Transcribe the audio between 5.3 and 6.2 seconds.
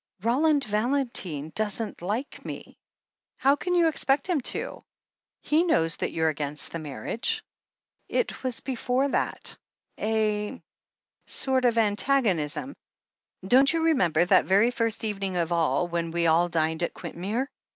he knows that